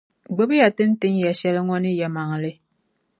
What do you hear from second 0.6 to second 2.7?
ya ti ni tin ya shɛli ŋɔ ni yɛlimaŋli.